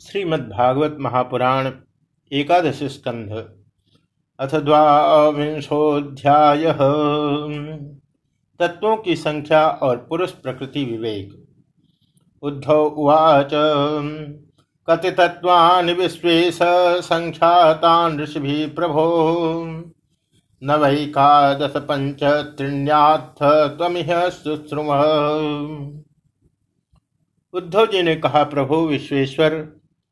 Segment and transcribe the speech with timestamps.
[0.00, 1.70] श्रीमद्भागवत महापुराण
[2.32, 3.30] एकादश स्कंध
[4.38, 6.64] अथ द्वांशोध्याय
[8.60, 11.30] तत्वों की संख्या और पुरुष प्रकृति विवेक।
[12.42, 13.50] उद्धव उवाच
[14.88, 16.58] कति तत्वानि विश्वेश
[17.04, 19.06] संख्यातान् ऋषिभिः प्रभो
[20.62, 22.24] न वैकादश पंच
[22.58, 23.42] त्रिण्याथ
[23.78, 24.90] त्वमिह शुश्रुम
[27.54, 29.54] उद्धव जी ने कहा, प्रभु विश्वेश्वर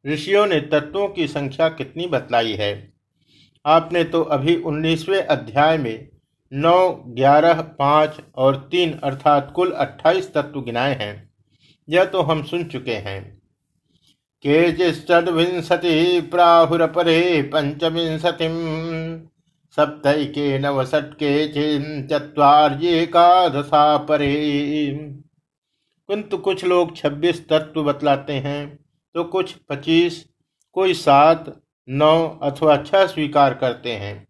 [0.07, 2.93] ऋषियों ने तत्वों की संख्या कितनी बतलाई है?
[3.67, 6.09] आपने तो अभी उन्नीसवें अध्याय में
[6.53, 11.31] नौ, ग्यारह, पाँच और तीन अर्थात कुल अट्ठाईस तत्व गिनाए हैं।
[11.89, 13.43] यह तो हम सुन चुके हैं।
[14.47, 18.49] के प्राहुरपरे पंचविंशति
[19.71, 21.49] सप्तके नवसठ के
[22.03, 24.91] चुवार्येकादशा परे
[26.09, 28.84] किंतु कुछ लोग छब्बीस तत्व बतलाते हैं।
[29.15, 30.25] तो कुछ पच्चीस,
[30.73, 31.53] कोई सात,
[31.89, 34.27] नौ अथवा छह स्वीकार करते हैं।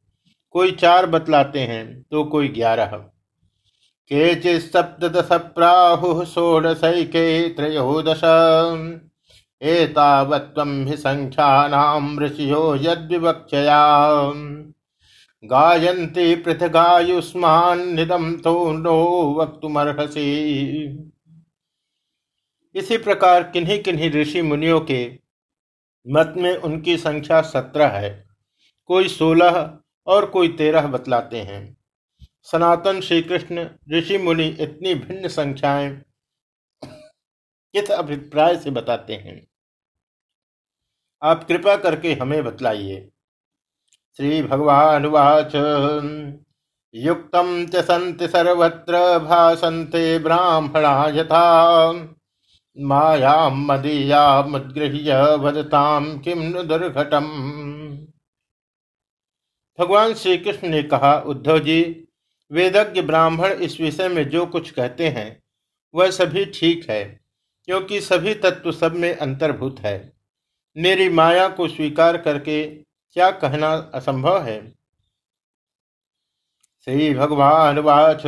[0.54, 2.96] कोई चार बतलाते हैं तो कोई ग्यारह।
[4.10, 8.20] के सप्तश प्राहु षोडशैके त्रयोदश
[9.62, 13.80] एतावत्वं हि संख्यानां ऋषियो यद्विवक्षया।
[15.42, 18.98] गायन्ति पृथगायुष्मान्निदं तो नो
[19.34, 20.26] वक्तुमर्हसि।
[22.74, 25.18] इसी प्रकार किन्हीं किन्हीं ऋषि मुनियों के
[26.08, 28.28] मत में उनकी संख्या सत्रह है।
[28.86, 31.76] कोई सोलह और कोई तेरह बतलाते हैं।
[32.42, 36.02] सनातन श्री कृष्ण ऋषि मुनि इतनी भिन्न संख्याएँ
[37.74, 39.46] किस अभिप्राय से बताते हैं?
[41.22, 43.08] आप कृपा करके हमें बतलाइए।
[44.16, 45.54] श्री भगवान वाच।
[46.94, 47.36] युक्त
[48.30, 51.92] सर्वत्र भाषंते ब्राह्मणा यथा।
[55.38, 57.26] वदताम किम दुर्घटम।
[59.78, 62.06] भगवान श्री कृष्ण ने कहा, उद्धव जी,
[62.50, 65.42] वेदज्ञ ब्राह्मण इस विषय में जो कुछ कहते हैं,
[65.94, 67.04] वह सभी ठीक है,
[67.64, 70.12] क्योंकि सभी तत्व सब में अंतर्भूत है।
[70.76, 74.60] मेरी माया को स्वीकार करके क्या कहना असंभव है?
[76.86, 78.22] श्री भगवान वाच।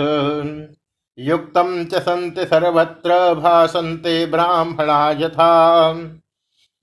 [1.18, 5.52] युक्तं च सन्ति सर्वत्र भासन्ते ब्राह्मणा यथा।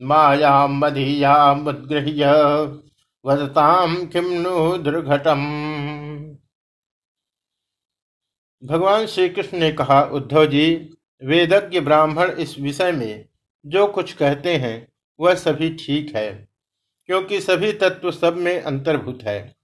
[0.01, 2.31] मायां मदीयामुद्गृह्य
[3.25, 5.43] वदताम किम नु दुर्घटम।
[8.63, 10.89] भगवान श्री कृष्ण ने कहा, उद्धव जी,
[11.21, 13.25] वेदज्ञ ब्राह्मण इस विषय में
[13.65, 14.87] जो कुछ कहते हैं,
[15.19, 16.29] वह सभी ठीक है,
[17.09, 19.55] क्योंकि सभी तत्व सब में अंतर्भूत है।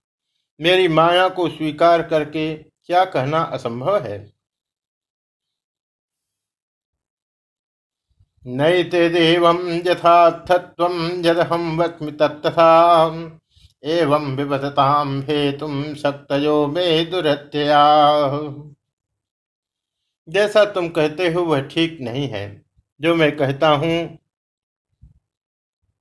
[0.59, 4.38] मेरी माया को स्वीकार करके क्या कहना असंभव है?
[8.49, 10.95] नैते देवं यथार्थत्वं
[11.25, 12.69] यदहं वक्मि तत्तथा
[13.83, 17.83] एवं विवदतां हेतुं शक्तयो मे दुरत्यया।
[20.27, 22.61] जैसा तुम कहते हो, वह ठीक नहीं है।
[23.01, 24.17] जो मैं कहता हूँ,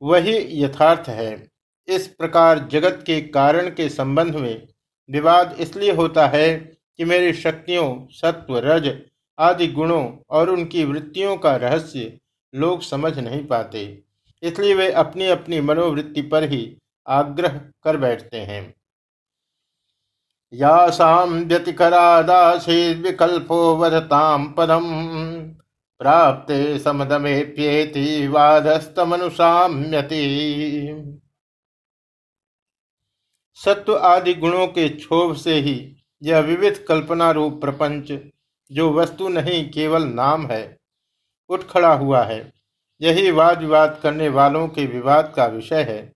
[0.03, 1.51] वही यथार्थ है।
[1.89, 4.67] इस प्रकार जगत के कारण के संबंध में
[5.11, 9.03] विवाद इसलिए होता है कि मेरी शक्तियों, सत्व, रज
[9.39, 12.19] आदि गुणों और उनकी वृत्तियों का रहस्य
[12.55, 14.03] लोग समझ नहीं पाते।
[14.43, 16.77] इसलिए वे अपनी अपनी मनोवृत्ति पर ही
[17.07, 18.75] आग्रह कर बैठते हैं।
[20.53, 24.85] यासाम व्यतिकरादासी विकल्पो वधताम पदम
[26.01, 30.23] प्राप्ते समदमेप्येति वादस्तमनुसाम्यति।
[33.55, 38.13] सत्व आदि गुणों के क्षोभ से ही यह विविध कल्पना रूप प्रपंच,
[38.71, 40.78] जो वस्तु नहीं केवल नाम है
[41.49, 42.53] उठ खड़ा हुआ है।
[43.01, 46.13] यही वाद विवाद करने वालों के विवाद का विषय है।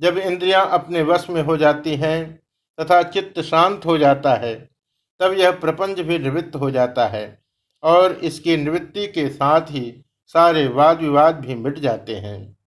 [0.00, 2.40] जब इंद्रियाँ अपने वश में हो जाती हैं
[2.78, 4.68] तथा चित्त शांत हो जाता है,
[5.20, 7.42] तब यह प्रपंच भी निवृत्त हो जाता है
[7.82, 12.58] और इसकी निवृत्ति के साथ ही सारे वाद विवाद भी मिट जाते हैं।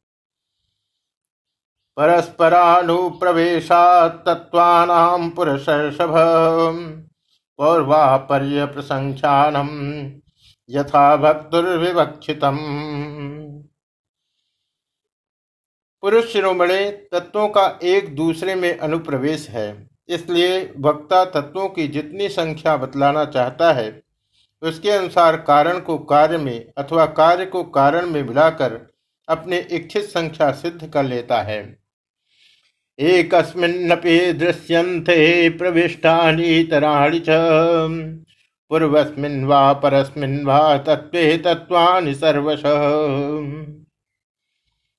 [1.98, 6.14] परस्परानुप्रवेशा तत्वानाम पुरुषर्षभ
[7.60, 9.68] पौर्वापर्य प्रसंख्यानम
[10.72, 12.58] यथा भक्तुर्विवक्षितम
[16.04, 22.76] पुरुष शिरोमणे तत्वों का एक दूसरे में अनुप्रवेश है, इसलिए वक्ता तत्वों की जितनी संख्या
[22.78, 24.02] बतलाना चाहता है,
[24.62, 28.80] उसके अनुसार कारण को कार्य में अथवा कार्य को कारण में मिलाकर
[29.28, 31.60] अपने इच्छित संख्या सिद्ध कर लेता है।
[33.00, 33.34] एक
[34.36, 37.20] दृश्यंते प्रविष्टानी तराणी
[38.72, 42.62] पूर्वस्मिन् वा परस्मिन् वा तत्त्वे तत्त्वानि सर्वश।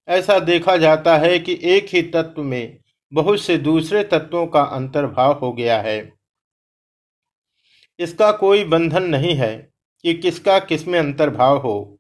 [0.09, 2.79] ऐसा देखा जाता है कि एक ही तत्व में
[3.13, 6.13] बहुत से दूसरे तत्वों का अंतर्भाव हो गया है।
[7.99, 9.71] इसका कोई बंधन नहीं है
[10.05, 11.99] कि किसका किसमें अंतर्भाव हो।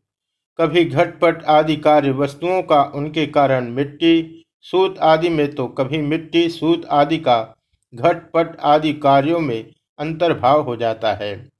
[0.58, 6.48] कभी घटपट आदि कार्य वस्तुओं का उनके कारण मिट्टी, सूत आदि में तो कभी मिट्टी,
[6.48, 7.56] सूत आदि का
[7.94, 11.51] घटपट आदि कार्यों में अंतर्भाव हो जाता है।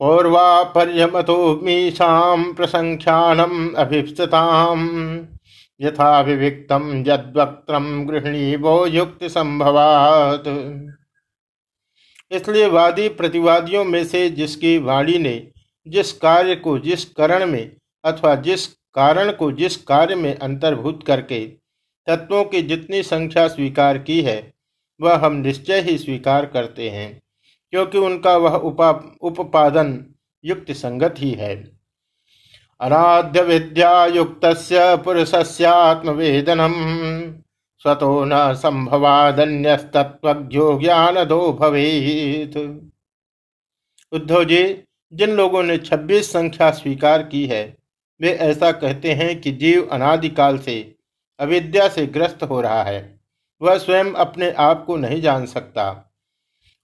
[0.00, 4.82] पौर्वापर्यमतो मीशाम प्रसंख्यानम अभिप्सताम
[5.80, 10.44] यथाभिविक्तम यद्वक्त्रम गृहिणी वो युक्त संभवात
[12.30, 15.36] इसलिए वादी प्रतिवादियों में से जिसकी वाणी ने
[15.86, 17.70] जिस कार्य को जिस करण में
[18.04, 21.46] अथवा जिस कारण को जिस कार्य में अंतर्भूत करके
[22.06, 24.52] तत्वों की जितनी संख्या स्वीकार की है,
[25.00, 27.22] वह हम निश्चय ही स्वीकार करते हैं।
[27.70, 30.06] क्योंकि उनका वह उपा, उपादन
[30.44, 31.76] युक्त संगत ही है।
[32.80, 34.68] अनाद्य विद्या युक्त
[35.04, 36.72] पुरुषस्यात्मवेदनम
[37.78, 42.84] स्वतो न संभवादन्यस्तत्वज्ञो ज्ञान दो भवेत।
[44.12, 44.82] उद्धव जी,
[45.12, 47.76] जिन लोगों ने 26 संख्या स्वीकार की है,
[48.20, 50.94] वे ऐसा कहते हैं कि जीव अनादिकाल से
[51.40, 53.20] अविद्या से ग्रस्त हो रहा है।
[53.62, 56.05] वह स्वयं अपने आप को नहीं जान सकता।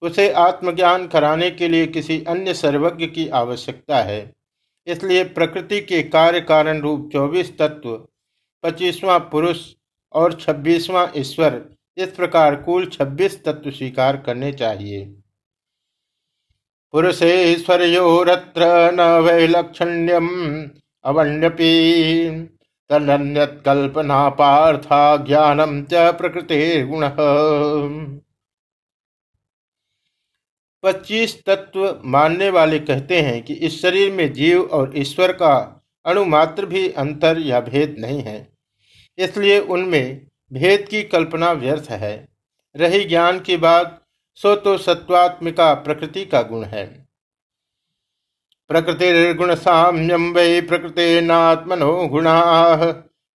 [0.03, 4.21] उसे आत्मज्ञान कराने के लिए किसी अन्य सर्वज्ञ की आवश्यकता है।
[4.87, 7.97] इसलिए प्रकृति के कार्य कारण रूप चौबीस तत्व,
[8.65, 9.61] पच्चीसवां पुरुष
[10.13, 11.63] और छब्बीसवां ईश्वर,
[11.97, 15.05] इस प्रकार कुल छब्बीस तत्व स्वीकार करने चाहिए।
[16.95, 20.29] पुरुषेश्वर्योरत्र न वैलक्षण्यम
[21.05, 21.73] अवण्यपी
[22.91, 27.09] तन्यत्कल्पना पार्था ज्ञानम च प्रकृति गुण
[30.85, 35.55] पच्चीस तत्व मानने वाले कहते हैं कि इस शरीर में जीव और ईश्वर का
[36.05, 38.37] अणुमात्र भी अंतर या भेद नहीं है।
[39.19, 42.29] इसलिए उनमें भेद की कल्पना व्यर्थ है।
[42.75, 44.01] रही ज्ञान की बात
[44.39, 46.85] सो तो सत्वात्मिका प्रकृति का गुण है।
[48.71, 52.37] प्रकृति साम्यम वै प्रकृति नात्मनो गुणा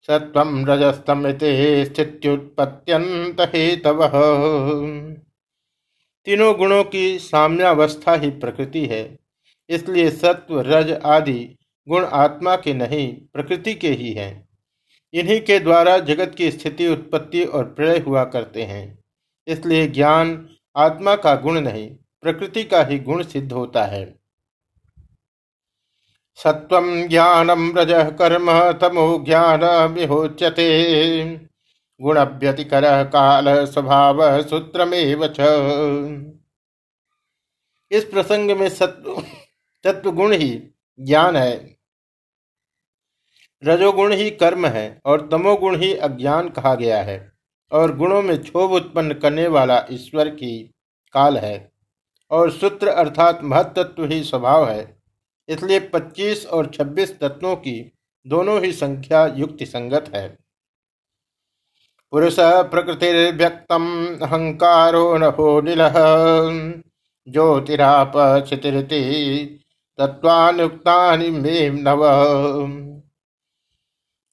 [0.09, 0.39] सत्व
[0.69, 1.31] रजस्तम
[1.85, 4.03] स्थित्युत्पत्त्यंत हेतव
[6.27, 9.19] तीनों गुणों की साम्यावस्था ही प्रकृति है।
[9.69, 11.57] इसलिए सत्व, रज आदि
[11.89, 14.49] गुण आत्मा के नहीं, प्रकृति के ही हैं।
[15.13, 19.03] इन्हीं के द्वारा जगत की स्थिति, उत्पत्ति और प्रलय हुआ करते हैं।
[19.47, 21.89] इसलिए ज्ञान आत्मा का गुण नहीं,
[22.21, 24.15] प्रकृति का ही गुण सिद्ध होता है।
[26.35, 29.63] सत्व ज्ञानम रज कर्म, तमो ज्ञान
[29.93, 31.56] विहोच्यते।
[31.99, 34.99] गुण व्यतिकर काल स्वभाव सूत्र में
[37.91, 39.21] इस प्रसंग में सत्व
[39.85, 40.49] तत्व गुण ही
[40.99, 41.55] ज्ञान है।
[43.63, 47.17] रजोगुण ही कर्म है और तमोगुण ही अज्ञान कहा गया है
[47.71, 50.57] और गुणों में क्षोभ उत्पन्न करने वाला ईश्वर की
[51.15, 51.71] काल है
[52.31, 54.97] और सूत्र अर्थात महत्त्व ही स्वभाव है।
[55.49, 57.79] इसलिए 25 और 26 तत्वों की
[58.25, 60.27] दोनों ही संख्या युक्ति संगत है।
[62.13, 63.85] पुरुष प्रकृतिर्व्यक्तम,
[64.21, 65.81] अहंकारो नभो निल।
[67.27, 69.01] ज्योतिरापचितिरिति
[69.99, 72.03] तत्वानुक्ता नव।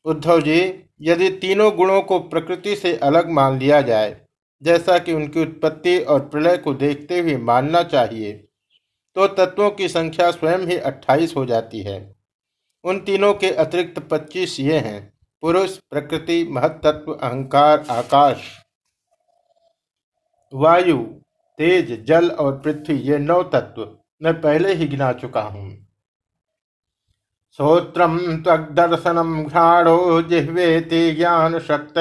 [0.06, 0.60] उद्धव जी,
[1.00, 4.16] यदि तीनों गुणों को प्रकृति से अलग मान लिया जाए,
[4.62, 8.32] जैसा कि उनकी उत्पत्ति और प्रलय को देखते हुए मानना चाहिए
[9.16, 12.14] तो तत्वों की संख्या स्वयं ही अट्ठाईस हो जाती है।
[12.84, 15.13] उन तीनों के अतिरिक्त पच्चीस ये हैं।
[15.44, 18.36] पुरुष, प्रकृति, महत्त्व, अहंकार, आकाश,
[20.54, 21.06] वायु,
[21.58, 25.86] तेज, जल और पृथ्वी, ये नौ तत्व मैं पहले ही गिना चुका हूँ।
[27.56, 31.98] श्रोत्रम त्वदर्शनम घ्राणो जिह्वेति ज्ञान शक्त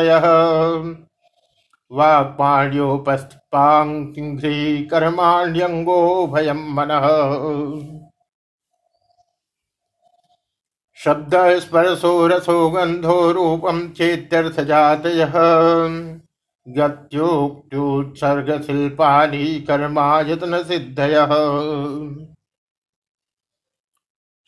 [1.91, 6.87] वाक्पाण्योपस्थपांघ्री कर्माण्यंगो भयम मन।
[11.03, 15.03] शब्द स्पर्शो रसो गंधो रूपम चेत्यर्थ जात
[16.67, 21.15] गत्योक्त्युत्सर्ग शिल्पानी कर्मायतन सिद्धय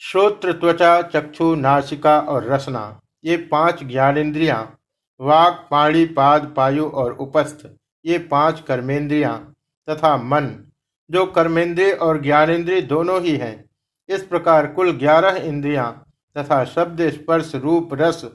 [0.02, 4.78] श्रोत्र त्वचा चक्षु, नासिका और रसना, ये पाँच ज्ञानेन्द्रियाँ,
[5.20, 7.68] वाक, पाणी, पाद, पायु और उपस्थ,
[8.06, 9.38] ये पाँच कर्मेंद्रियाँ
[9.90, 10.50] तथा मन,
[11.10, 13.66] जो कर्मेंद्रिय और ज्ञानेन्द्रिय दोनों ही हैं।
[14.10, 16.05] इस प्रकार कुल ग्यारह इंद्रियाँ
[16.38, 18.26] तथा शब्द स्पर्श रूप रस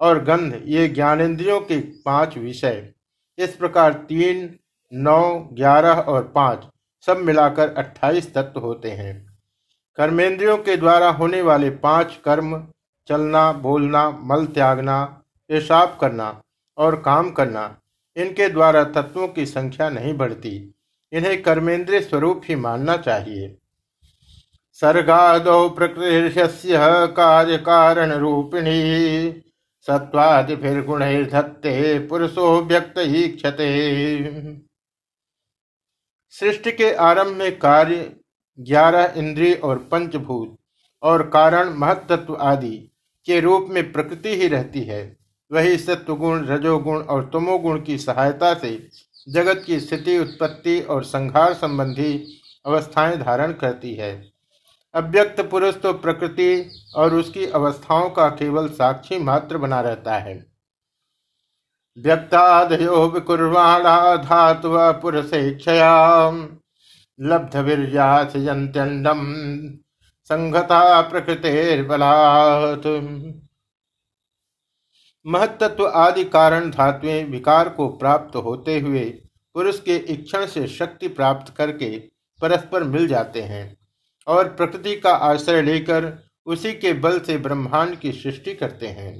[0.00, 2.92] और गंध, ये ज्ञानेन्द्रियों के पाँच विषय।
[3.38, 4.58] इस प्रकार तीन,
[4.92, 6.66] नौ, ग्यारह और पाँच
[7.06, 9.38] सब मिलाकर अट्ठाईस तत्व होते हैं।
[9.96, 12.68] कर्मेंद्रियों के द्वारा होने वाले पाँच कर्म,
[13.08, 15.04] चलना, बोलना, मल त्यागना,
[15.48, 16.42] पेशाब करना
[16.78, 17.78] और काम करना,
[18.16, 20.74] इनके द्वारा तत्वों की संख्या नहीं बढ़ती।
[21.12, 23.56] इन्हें कर्मेंद्रिय स्वरूप ही मानना चाहिए।
[24.82, 26.60] सर्गादौ प्रकृति
[27.16, 29.42] कार्य कारण रूपिणी
[29.86, 33.68] सत्वादिर्गुणधत्ते पुरुषो व्यक्त ही क्षते
[36.30, 38.16] सृष्टि के आरंभ में कार्य,
[38.60, 40.58] ग्यारह इंद्रिय और पंचभूत
[41.02, 42.90] और कारण महत्त्व आदि
[43.24, 45.16] के रूप में प्रकृति ही रहती है।
[45.52, 48.88] वही सत्वगुण, रजोगुण और तमोगुण की सहायता से
[49.28, 54.29] जगत की स्थिति, उत्पत्ति और संहार संबंधी अवस्थाएँ धारण करती है।
[54.94, 60.34] अव्यक्त पुरुष तो प्रकृति और उसकी अवस्थाओं का केवल साक्षी मात्र बना रहता है।
[61.96, 64.70] व्यक्तादयो विकुर्वाणा धातु
[65.02, 65.92] पुरुषेक्षया
[67.18, 69.20] लब्ध वीर्यासयंत्यंडम
[70.30, 72.86] संगता प्रकृतिर्बलात्।
[75.26, 79.04] महत्त्व आदि कारण धातुएँ विकार को प्राप्त होते हुए
[79.54, 81.96] पुरुष के इक्षण से शक्ति प्राप्त करके
[82.42, 83.79] परस्पर मिल जाते हैं।
[84.30, 86.12] और प्रकृति का आश्रय लेकर
[86.46, 89.12] उसी के बल से ब्रह्मांड की सृष्टि करते हैं।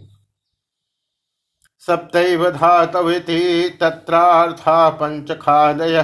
[1.82, 6.02] सप्तैव धातविति तत्रार्था पंच खादय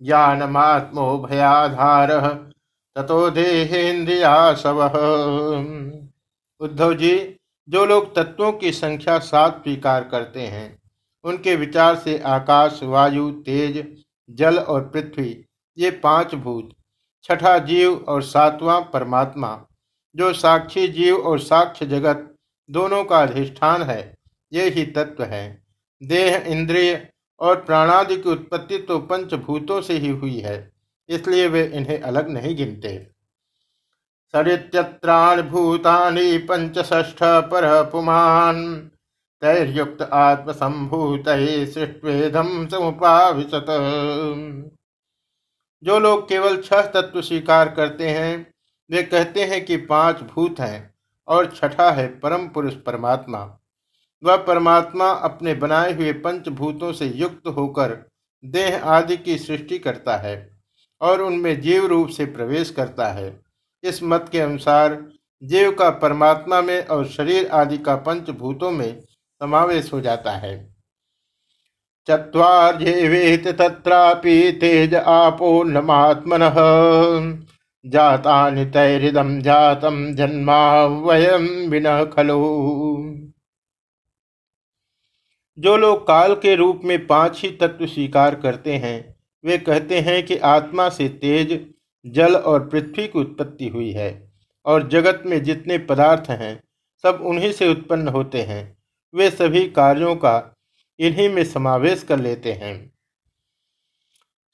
[0.00, 2.10] ज्ञानमात्मो भयाधार।
[2.96, 4.82] ततो देहेन्द्रिया सव
[6.60, 7.14] उद्धव जी
[7.68, 10.82] जो लोग तत्वों की संख्या सात स्वीकार करते हैं,
[11.24, 13.84] उनके विचार से आकाश, वायु, तेज,
[14.30, 15.44] जल और पृथ्वी,
[15.78, 16.70] ये पाँच भूत
[17.24, 19.58] छठा जीव और सातवां परमात्मा,
[20.14, 22.28] जो साक्षी जीव और साक्ष्य जगत
[22.68, 24.14] दोनों का अधिष्ठान है,
[24.52, 25.62] ये ही तत्व है।
[26.02, 27.08] देह इंद्रिय
[27.40, 30.72] और प्राणादि की उत्पत्ति तो पंचभूतों से ही हुई है,
[31.08, 32.96] इसलिए वे इन्हें अलग नहीं गिनते।
[34.34, 38.62] सरित्यत्राण भूतानि पंचष्ठ पर पुमान
[39.42, 43.66] तैर्युक्त आत्मसंभूत सृष्टवेदम समुपाविशत।
[45.82, 48.46] जो लोग केवल छह तत्व स्वीकार करते हैं,
[48.90, 50.94] वे कहते हैं कि पाँच भूत हैं
[51.28, 53.58] और छठा है परम पुरुष परमात्मा।
[54.24, 58.10] वह परमात्मा अपने बनाए हुए पंचभूतों से युक्त होकर
[58.44, 60.50] देह आदि की सृष्टि करता है
[61.00, 63.40] और उनमें जीव रूप से प्रवेश करता है।
[63.84, 65.06] इस मत के अनुसार
[65.42, 70.71] जीव का परमात्मा में और शरीर आदि का पंचभूतों में समावेश हो जाता है।
[72.08, 76.54] चत्वार्येवेत तत्रापि तेज आपोर्णमात्मनः
[77.84, 82.38] जातानि तैरिदं जातं जन्मा वयम विनः खलु।
[85.58, 90.22] जो लोग काल के रूप में पाँच ही तत्व स्वीकार करते हैं, वे कहते हैं
[90.22, 91.66] कि आत्मा से तेज,
[92.06, 94.32] जल और पृथ्वी की उत्पत्ति हुई है,
[94.66, 96.62] और जगत में जितने पदार्थ हैं,
[97.04, 98.76] सब उन्हीं से उत्पन्न होते हैं।
[99.14, 100.56] वे सभी कार्यों का
[100.98, 102.92] इन्हीं में समावेश कर लेते हैं।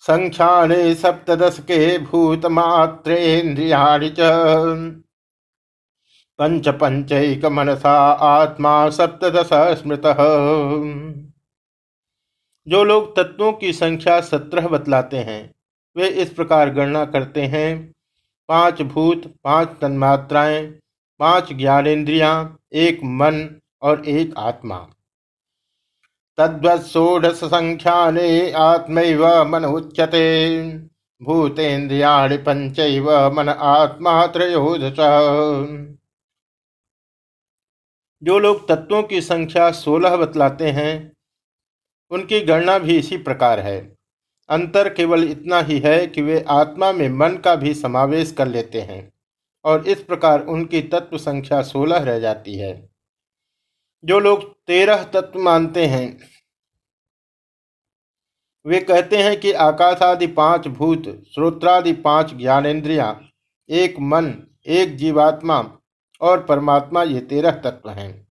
[0.00, 3.98] संख्याने सप्तश के भूत मात्रेन्द्रिया
[6.38, 10.02] पंच पंचक मनसा आत्मा सप्तश स्मृत।
[12.66, 15.54] जो लोग तत्वों की संख्या सत्रह बतलाते हैं,
[15.96, 17.94] वे इस प्रकार गणना करते हैं।
[18.48, 20.66] पाँच भूत, पाँच तन्मात्राएँ,
[21.20, 24.90] पाँच ज्ञानेन्द्रिया, एक मन और एक आत्मा।
[26.38, 30.26] तद्वत्षोडश संख्याने आत्मैव मन उच्यते
[31.20, 34.96] भूतेन्द्रियाणि पंचैव मन आत्मा त्रयोदश।
[38.22, 41.12] जो लोग तत्वों की संख्या सोलह बतलाते हैं,
[42.10, 43.78] उनकी गणना भी इसी प्रकार है।
[44.48, 48.80] अंतर केवल इतना ही है कि वे आत्मा में मन का भी समावेश कर लेते
[48.80, 49.12] हैं,
[49.64, 52.87] और इस प्रकार उनकी तत्व संख्या सोलह रह जाती है।
[54.04, 56.18] जो लोग तेरह तत्व मानते हैं,
[58.66, 61.02] वे कहते हैं कि आकाश आदि पाँच भूत
[61.34, 63.20] श्रोत्रादि पाँच ज्ञानेन्द्रिया,
[63.68, 65.78] एक मन, एक जीवात्मा
[66.20, 68.27] और परमात्मा ये तेरह तत्व हैं।